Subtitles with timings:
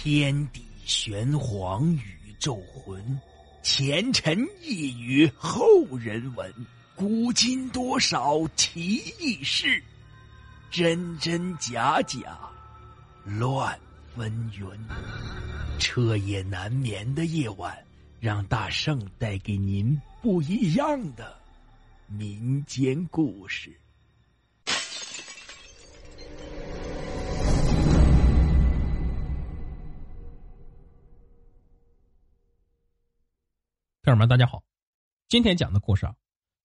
[0.00, 3.20] 天地玄黄，宇宙浑，
[3.64, 5.58] 前尘一语后
[5.98, 6.54] 人闻。
[6.94, 9.82] 古今多少奇异事，
[10.70, 12.38] 真真假假，
[13.24, 13.76] 乱
[14.14, 14.70] 纷纭。
[15.80, 17.76] 彻夜难眠的夜晚，
[18.20, 21.36] 让大圣带给您不一样的
[22.06, 23.76] 民间故事。
[34.08, 34.62] 朋友们，大家好，
[35.28, 36.14] 今天讲的故事啊，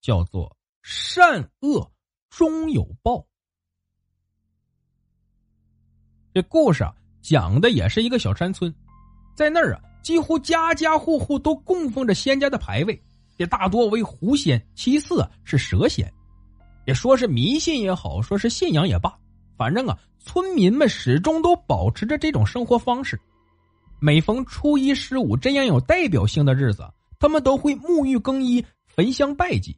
[0.00, 1.92] 叫做“善恶
[2.30, 3.26] 终有报”。
[6.32, 8.72] 这故事啊，讲的也是一个小山村，
[9.34, 13.02] 在那儿啊，几乎家家户户都供奉着仙家的牌位，
[13.36, 16.08] 也大多为狐仙，其次是蛇仙。
[16.86, 19.12] 也说是迷信也好，说是信仰也罢，
[19.56, 23.20] 反正啊，村民们始终都保持着这种生活方式。
[23.98, 26.88] 每逢初一、十五这样有代表性的日子。
[27.24, 29.74] 他们都会沐浴更衣、焚香拜祭。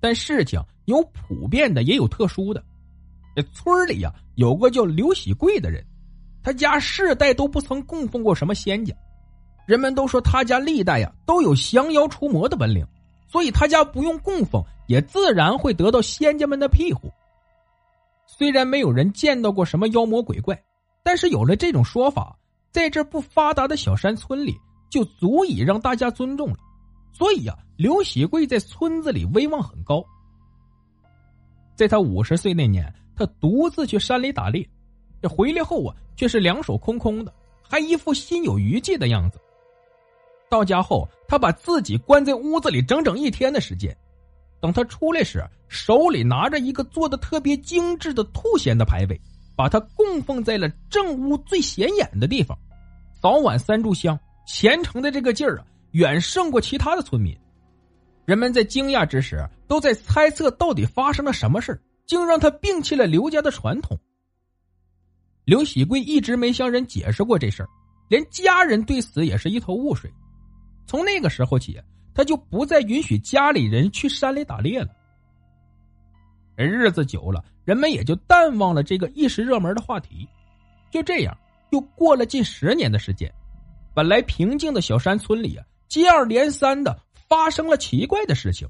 [0.00, 2.60] 但事情有普遍的，也有特殊的。
[3.36, 5.86] 这村里呀，有个叫刘喜贵的人，
[6.42, 8.92] 他家世代都不曾供奉过什么仙家。
[9.64, 12.84] 人们都说他家历代呀都有降妖除魔的本领，
[13.28, 17.12] 所以他家不用供奉，也自然会得到仙家们的庇护。
[18.26, 20.60] 虽然没有人见到过什么妖魔鬼怪，
[21.04, 22.36] 但是有了这种说法，
[22.72, 24.58] 在这不发达的小山村里。
[24.92, 26.56] 就足以让大家尊重了，
[27.14, 30.04] 所以呀，刘喜贵在村子里威望很高。
[31.74, 34.68] 在他五十岁那年，他独自去山里打猎，
[35.22, 37.32] 这回来后啊，却是两手空空的，
[37.62, 39.40] 还一副心有余悸的样子。
[40.50, 43.96] 到家后，他把自己关在屋子里整整一天的时间。
[44.60, 49.18] 等他出来时，手里拿着一个做的特别精致的兔仙的牌位，
[49.56, 52.54] 把它供奉在了正屋最显眼的地方，
[53.22, 54.20] 早晚三炷香。
[54.46, 57.36] 虔诚的这个劲儿啊，远胜过其他的村民。
[58.24, 63.98] 人们在惊讶之时，都在猜测到底发生了什么事竟让他摒弃了刘家的传统。
[65.44, 67.68] 刘喜贵一直没向人解释过这事儿，
[68.08, 70.12] 连家人对此也是一头雾水。
[70.86, 71.80] 从那个时候起，
[72.14, 74.88] 他就不再允许家里人去山里打猎了。
[76.54, 80.28] 日子久了，人们也就淡忘了这个一时热门的话题。
[80.90, 81.36] 就这样，
[81.70, 83.32] 又过了近十年的时间。
[83.94, 86.98] 本来平静的小山村里啊，接二连三的
[87.28, 88.66] 发生了奇怪的事情。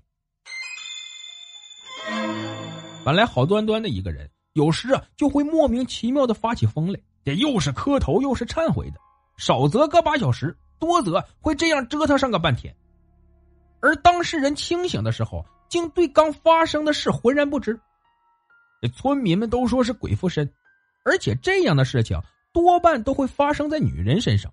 [3.04, 8.96] 本来好端端的一个人，有时啊就会莫名其妙的发起疯来，这又是磕头又是忏悔的，
[9.36, 12.74] 少则个把小时，多则会这样折腾上个半天。
[13.80, 17.78] 而当事人清醒的时候，竟对刚发生的事浑然不知。
[18.80, 20.52] 这村民们都说是鬼附身，
[21.04, 22.20] 而且这样的事情
[22.52, 24.52] 多半都会发生在女人身上。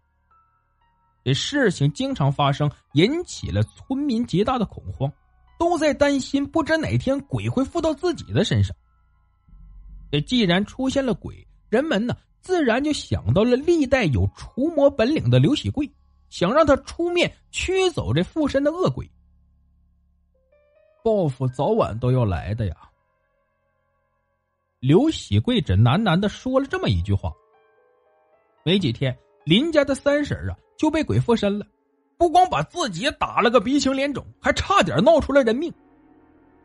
[1.30, 5.14] 这事情经常发生，引起了村民极大的恐慌，
[5.60, 8.76] 都在担心不知哪天鬼会附到自己的身上。
[10.12, 15.88] 这既然出现了鬼，人们呢自然就想到了历代有除魔本领的刘喜贵，
[16.32, 19.08] 想让他出面驱走这附身的恶鬼。
[21.04, 22.76] 报复早晚都要来的呀。
[24.80, 27.32] 刘喜贵只喃喃的说了这么一句话。
[28.66, 29.16] 没几天，
[29.50, 30.56] 林家的三婶啊。
[30.78, 31.66] 就被鬼附身了，
[32.18, 35.70] 不光把自己打了个鼻青脸肿，还差点闹出了人命。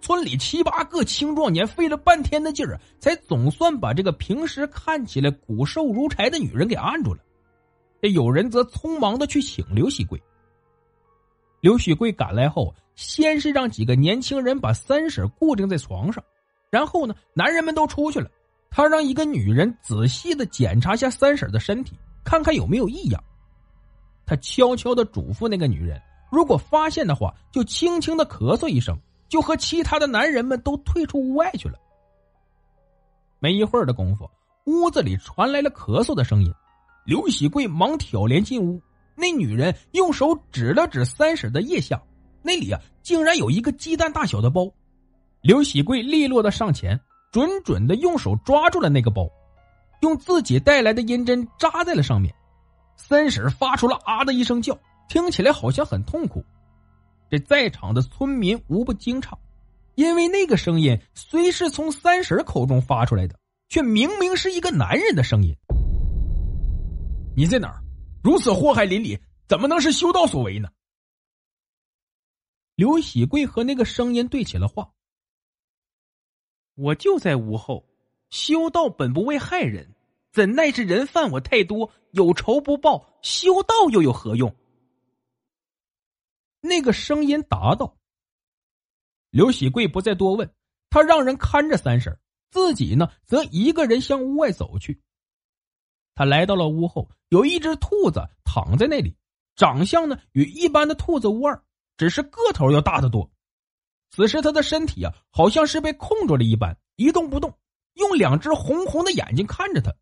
[0.01, 7.19] 村里七八个青壮年费了半天的劲儿，才总算把这个平时看起来骨瘦如柴的女人给按住了。
[8.01, 10.23] 这有人则匆忙的去请刘喜贵。
[11.61, 16.23] 刘喜贵赶来后，先是让几个年轻人把三婶固定在床上，
[16.71, 18.31] 然后呢，男人们都出去了，
[18.71, 23.23] 他让一个女人仔细的检查下三婶的身体，看看有没有异样。
[24.27, 28.99] 他悄悄的嘱咐那个女人，如果发现的话，就轻轻的咳嗽一声，
[29.29, 31.79] 就和其他的男人们都退出屋外去了。
[33.39, 34.29] 没一会儿的功夫，
[34.65, 36.51] 屋子里传来了咳嗽的声音。
[37.05, 38.81] 刘喜贵忙挑帘进屋，
[39.15, 42.03] 那女人用手指了指三婶的腋下，
[42.43, 44.73] 那里啊，竟然有一个鸡蛋大小的包。
[45.43, 46.99] 刘喜贵利落的上前，
[47.31, 49.29] 准准的用手抓住了那个包，
[50.05, 52.33] 用自己带来的银针扎在了上面。
[52.97, 54.79] 三婶发出了啊的一声叫，
[55.09, 56.45] 听起来好像很痛苦。
[57.31, 59.33] 这在场的村民无不惊诧，
[59.95, 63.35] 因为那个声音虽是从三婶口中发出来的，
[63.71, 65.57] 却明明是一个男人的声音。
[67.35, 67.83] 你在哪儿？
[68.23, 69.19] 如此祸害邻里，
[69.49, 70.69] 怎么能是修道所为呢？
[72.75, 74.91] 刘喜贵和那个声音对起了话
[76.77, 77.85] ：“我就在屋后，
[78.35, 79.95] 修道本不为害人。”
[80.35, 84.53] 怎奈是人犯我太多，有仇不报，修道又有何用？
[86.61, 87.97] 那个声音答道。
[89.31, 90.53] 刘喜贵不再多问，
[90.91, 92.19] 他让人看着三婶，
[92.51, 95.01] 自己呢则一个人向屋外走去。
[96.17, 99.15] 他来到了屋后，有一只兔子躺在那里，
[99.55, 101.63] 长相呢与一般的兔子无二，
[101.97, 103.31] 只是个头要大得多。
[104.11, 107.57] 此时他的身体啊，好像是被控住了一般，一动不动，
[107.95, 109.95] 用两只红红的眼睛看着他。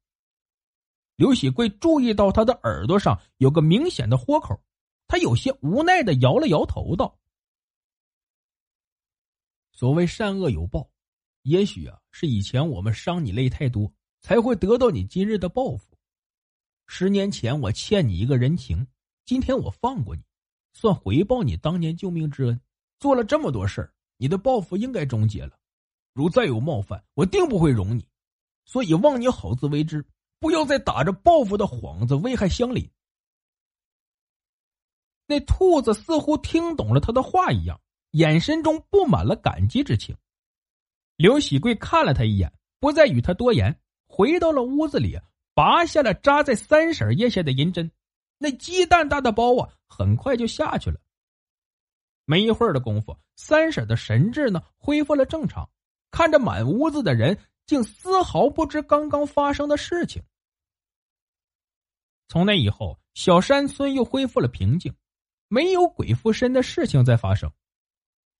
[1.16, 4.60] 刘喜贵注意到他的耳朵上有个明显的豁口，
[5.06, 7.18] 他有些无奈的摇了摇头，道
[9.72, 10.90] ：“所谓善恶有报，
[11.42, 15.96] 也许啊是以前我们伤你累太多，才会得到你今日的报复。
[16.86, 18.86] 十年前我欠你一个人情，
[19.24, 20.22] 今天我放过你，
[20.72, 22.60] 算回报你当年救命之恩。
[22.98, 25.58] 做了这么多事儿。”你的报复应该终结了，
[26.12, 28.06] 如再有冒犯，我定不会容你。
[28.64, 30.04] 所以望你好自为之，
[30.38, 32.90] 不要再打着报复的幌子危害乡邻。
[35.26, 37.80] 那兔子似乎听懂了他的话一样，
[38.10, 40.16] 眼神中布满了感激之情。
[41.16, 45.18] 刘喜贵看了他一眼，不再与他多言，回到了屋子里，
[45.54, 47.90] 拔下了扎在三婶腋下的银针。
[48.38, 51.00] 那鸡蛋大的包啊，很快就下去了。
[52.24, 55.68] 没一会儿的功夫，三婶的神智呢恢复了正常，
[56.12, 57.36] 看着满屋子的人，
[57.66, 60.22] 竟丝毫不知刚刚发生的事情。
[62.28, 64.94] 从那以后，小山村又恢复了平静，
[65.48, 67.50] 没有鬼附身的事情在发生。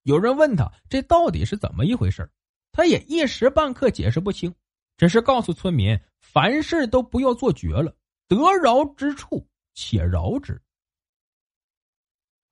[0.03, 2.31] 有人问他这到底是怎么一回事
[2.73, 4.55] 他也一时半刻解释不清，
[4.97, 7.95] 只是告诉村民，凡事都不要做绝了，
[8.29, 10.61] 得饶之处且饶之。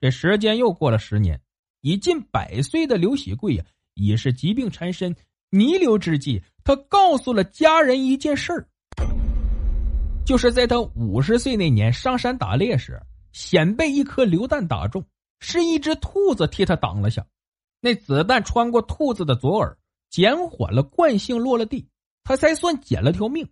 [0.00, 1.42] 这时间又过了十年，
[1.80, 3.64] 已近百岁的刘喜贵呀，
[4.00, 5.14] 已是疾病缠身、
[5.50, 6.42] 弥留之际。
[6.64, 8.66] 他告诉了家人一件事儿，
[10.24, 13.00] 就是在他五十岁那年上山打猎时，
[13.32, 15.04] 险被一颗榴弹打中，
[15.40, 17.26] 是一只兔子替他挡了下。
[17.80, 19.76] 那子弹穿过兔子的左耳，
[20.10, 21.88] 减缓了惯性，落了地，
[22.24, 23.48] 他才算捡了条命。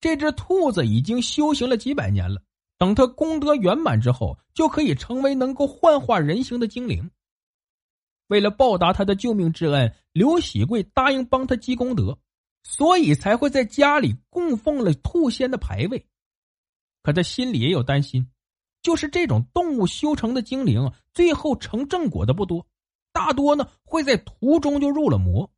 [0.00, 2.40] 这只兔子已经修行了几百年了。
[2.76, 7.10] 等他功德圆满之后，就可以成为能够幻化人形的精灵。
[8.28, 12.18] 为了报答他的救命之恩，刘喜贵答应帮他积功德，
[12.62, 16.06] 所以才会在家里供奉了兔仙的牌位。
[17.02, 18.28] 可他心里也有担心，
[18.82, 22.66] 就是这种动物修成的精灵，最后成正果的不多，
[23.12, 25.50] 大多呢会在途中就入了魔。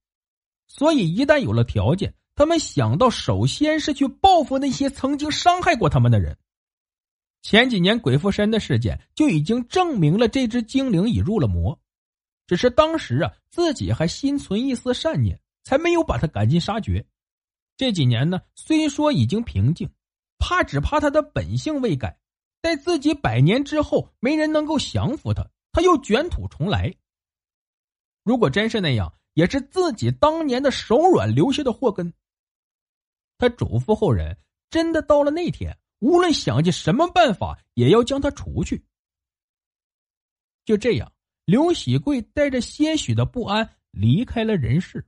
[0.66, 6.38] 所以一旦有了条件，他们想到首先是去报复那些曾经伤害过他们的人。
[7.42, 11.80] 前几年鬼附身的事件就已经证明了这只精灵已入了魔，
[12.50, 17.06] 只是当时啊自己还心存一丝善念，才没有把他赶尽杀绝。
[17.76, 19.88] 这几年呢，虽说已经平静，
[20.36, 22.18] 怕只怕他的本性未改，
[22.60, 26.92] 待自己百年之后没人能够降服他，他又卷土重来。
[28.24, 32.12] 如果真是那样，也是自己当年的手软留下的祸根。
[33.38, 34.36] 他嘱咐后人，
[34.70, 35.78] 真的到了那天。
[36.00, 38.84] 无论想尽什么办法，也要将他除去。
[40.64, 41.12] 就这样，
[41.50, 45.04] 刘喜贵带着些许的不安离开了人世。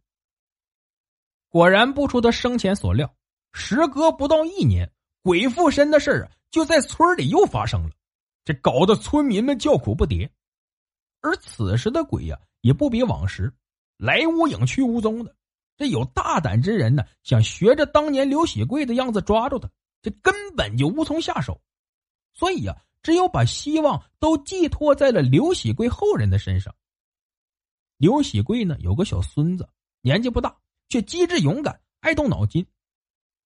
[1.48, 3.14] 果然不出他生前所料，
[3.52, 4.90] 时隔不到一年，
[5.22, 7.90] 鬼附身的事儿啊，就在村里又发生了，
[8.44, 10.28] 这搞得村民们叫苦不迭。
[11.20, 13.54] 而此时的鬼呀，也不比往时，
[13.96, 15.36] 来无影去无踪的。
[15.76, 19.70] 这有大胆之人呢，想学着当年刘喜贵的样子抓住他。
[20.02, 21.60] 这根本就无从下手，
[22.34, 26.74] 所以呀，只有把希望都寄托在了刘喜贵后人的身上。
[27.96, 29.68] 刘喜贵呢，有个小孙子，
[30.00, 30.56] 年纪不大，
[30.88, 32.66] 却机智勇敢，爱动脑筋。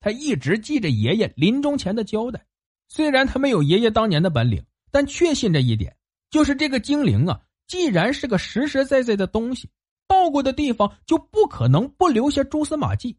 [0.00, 2.46] 他一直记着爷爷临终前的交代，
[2.88, 5.96] 虽然他没有爷爷当年的本领，但确信着一点，
[6.30, 9.70] 就是这个精灵啊，既然是个实实在在的东西，
[10.06, 13.18] 到过的地方就不可能不留下蛛丝马迹。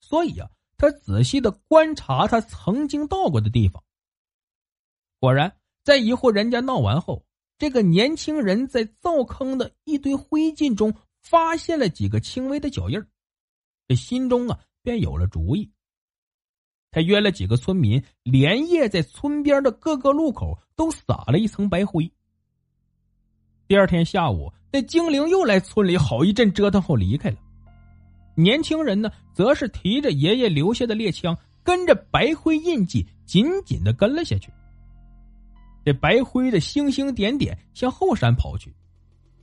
[0.00, 0.50] 所以啊。
[0.78, 3.82] 他仔细的观察他曾经到过的地方，
[5.18, 7.24] 果然，在一户人家闹完后，
[7.58, 13.02] 这个年轻人在灶坑的一堆灰烬中发现了几个轻微的脚印
[13.88, 15.70] 这心中啊便有了主意。
[16.90, 22.10] 他约了几个村民，连夜在村边的各个路口都撒了一层白灰。
[23.66, 27.36] 第二天下午，那精灵又来村里好一阵折腾后离开了。
[28.34, 34.50] 年轻人呢，则是提着爷爷留下的猎枪，跟着白灰印记紧紧的跟了下去。
[35.86, 38.74] 这白灰的星星点点向后山跑去。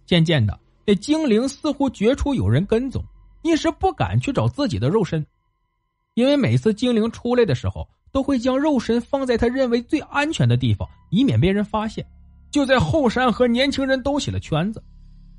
[0.05, 3.01] 渐渐的，这精灵似乎觉出有人跟踪，
[3.43, 5.25] 一时不敢去找自己的肉身。
[6.15, 12.05] 因为每次精灵出来的时候，都会将肉身放在他认为最安全的地方，以免被人发现。
[12.51, 14.83] 就在后山和年轻人兜起了圈子，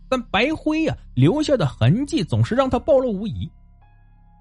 [0.09, 3.47] 但白灰呀留下的痕迹总是让他暴露无遗。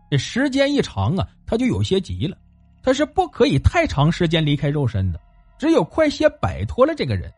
[0.09, 2.37] 这时间一长啊，他就有些急了。
[2.81, 5.19] 他是不可以太长时间离开肉身的，
[5.63, 7.31] 只有快些摆脱了这个人。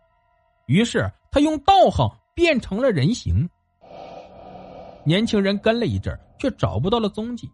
[0.65, 3.47] 于是他用道行变成了人形。
[5.03, 7.47] 年轻人跟了一阵却找不到了踪迹。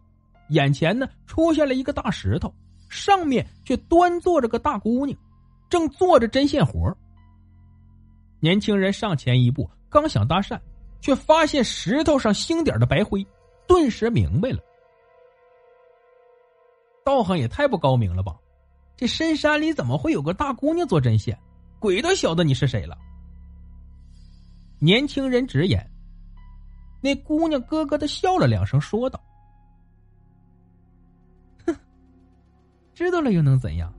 [0.48, 2.50] 眼前呢，出现了一个大石头，
[2.88, 5.14] 上面却端坐着个大姑娘，
[5.68, 6.90] 正做着针线活。
[8.40, 10.58] 年轻人上前一步，刚想搭讪，
[11.02, 13.22] 却发现石头上星点的白灰，
[13.66, 14.58] 顿时明白了。
[17.04, 18.38] 道行也太不高明了吧！
[19.02, 21.36] 这深山里怎么会有个大姑娘做针线？
[21.80, 22.96] 鬼都晓得你是谁了。
[24.78, 25.90] 年轻人直言，
[27.00, 29.20] 那姑娘咯咯的笑了两声，说道
[31.66, 31.74] ：“哼，
[32.94, 33.92] 知道了又能怎样？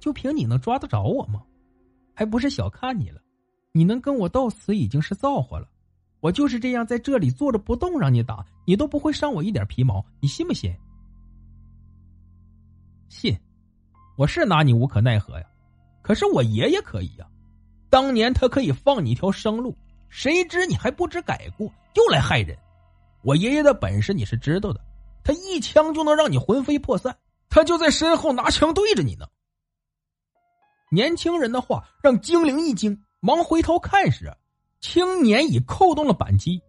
[0.00, 1.42] 就凭你能抓得着我吗？
[2.14, 3.20] 还不是小看你了。
[3.72, 5.68] 你能跟我到此已经是造化了。
[6.20, 10.02] 我就是这样在这里坐着不动，让你打，你都不会伤我一点皮毛。
[10.20, 10.74] 你信不信？”
[13.10, 13.38] 信，
[14.18, 15.46] 我是拿你无可奈何呀，
[16.02, 17.26] 可是我爷爷可以呀，
[17.88, 22.58] 当年他可以放你一条生路，谁知你还不知改过，又来害人。
[23.22, 24.80] 我爷爷的本事你是知道的，
[25.22, 27.16] 他一枪就能让你魂飞魄散，
[27.48, 29.24] 他就在身后拿枪对着你呢。
[30.90, 34.36] 年轻人的话让精灵一惊，忙回头看时，
[34.80, 36.60] 青年已扣动了扳机，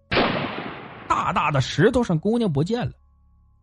[1.08, 2.92] 大大的石头上姑娘不见了，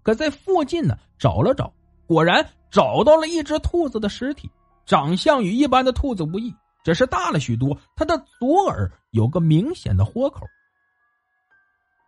[0.02, 1.72] 可在附近呢找了找。
[2.08, 4.50] 果然找到了一只兔子的尸体，
[4.84, 6.54] 长相与一般的兔子无异，
[6.84, 7.78] 只是大了许多。
[7.94, 10.46] 它的左耳有个明显的豁口。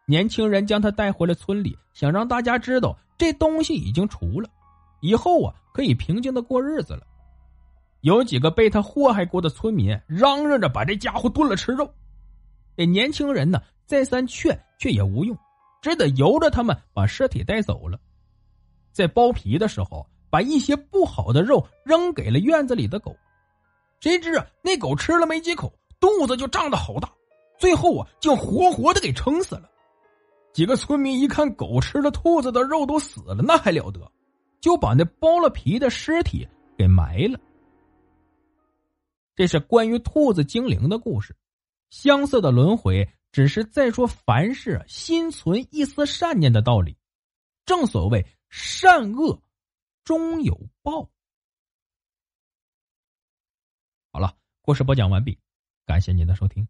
[0.07, 4.49] 年轻人将他带回了村里，想让大家知道这东西已经除了，
[5.01, 7.03] 以后啊可以平静的过日子了。
[8.01, 11.93] 有几个被他祸害过的村民嚷嚷着把这家伙炖了吃肉。
[12.77, 15.37] 这年轻人呢再三劝却也无用，
[15.83, 17.99] 只得由着他们把尸体带走了。
[18.93, 23.17] 在剥皮的时候，把一些不好的肉扔给了院子里的狗，
[24.01, 27.11] 谁知啊，那狗吃了没几口，肚子就胀得好大，
[27.59, 29.71] 最后啊，竟活活的给撑死了。
[30.53, 34.01] 几个村民一看狗吃了兔子的肉都死了，那还了得，
[34.61, 37.39] 就把那剥了皮的尸体给埋了。
[39.37, 41.35] 这是关于兔子精灵的故事，
[41.91, 46.97] 相似的轮回只是在说凡事心存一丝善念的道理，
[47.65, 48.25] 正所谓。
[48.51, 49.39] 善恶
[50.09, 51.11] 终有报。
[54.11, 55.39] 好了，故事播讲完毕，
[55.85, 56.67] 感谢您的收听。